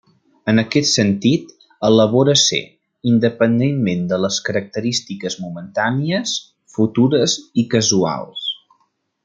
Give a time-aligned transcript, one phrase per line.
[0.51, 1.51] En aquest sentit
[1.89, 2.61] elabora ser,
[3.11, 6.35] independentment de les característiques momentànies,
[6.79, 8.51] futures i casuals.